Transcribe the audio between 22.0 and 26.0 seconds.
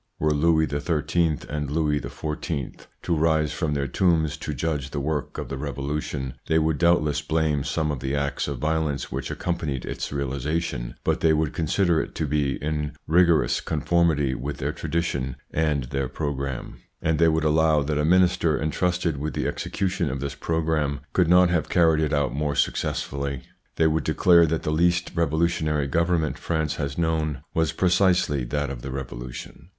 it out more successfully. They would declare that the least revolutionary